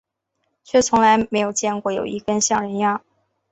[0.63, 3.03] 却从来没有见过有一块根像人样